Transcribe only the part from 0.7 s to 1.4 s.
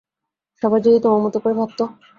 যদি তোমার মত